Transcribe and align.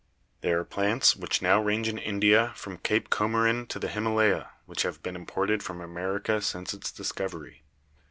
"There 0.39 0.57
are 0.59 0.65
plants 0.65 1.15
which 1.15 1.43
now 1.43 1.61
range 1.61 1.87
in 1.87 1.99
India 1.99 2.53
from 2.55 2.79
Cape 2.79 3.11
Comorin 3.11 3.67
to 3.67 3.77
the 3.77 3.87
Himalaya 3.87 4.49
which 4.65 4.81
have 4.81 5.03
been 5.03 5.15
imported 5.15 5.61
from 5.61 5.79
America 5.79 6.41
since 6.41 6.73
its 6.73 6.91
discovery. 6.91 7.61